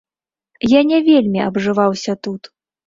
[0.71, 2.55] Я не вельмі абжываўся тут.